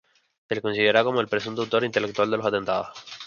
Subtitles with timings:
[0.49, 2.97] Se le consideraba como el presunto autor intelectual de los atentados.